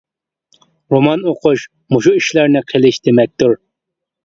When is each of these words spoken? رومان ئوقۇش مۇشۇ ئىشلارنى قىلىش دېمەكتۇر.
رومان 0.93 1.25
ئوقۇش 1.33 1.67
مۇشۇ 1.97 2.15
ئىشلارنى 2.23 2.65
قىلىش 2.73 3.01
دېمەكتۇر. 3.09 3.57